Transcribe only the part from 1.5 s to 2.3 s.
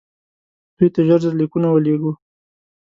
ولېږو.